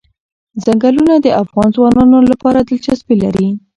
[0.63, 3.47] ځنګلونه د افغان ځوانانو لپاره دلچسپي لري.